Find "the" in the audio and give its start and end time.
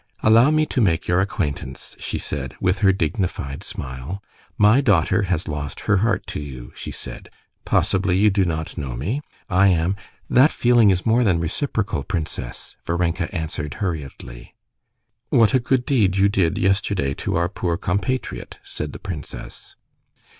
18.93-18.99